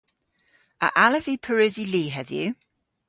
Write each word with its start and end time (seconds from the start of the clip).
A 0.85 0.87
allav 1.05 1.23
vy 1.27 1.35
pareusi 1.45 1.85
li 1.93 2.03
hedhyw? 2.15 2.49